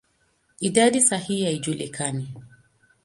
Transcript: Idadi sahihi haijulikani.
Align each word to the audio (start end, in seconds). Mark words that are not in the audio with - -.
Idadi 0.69 1.01
sahihi 1.01 1.45
haijulikani. 1.45 2.33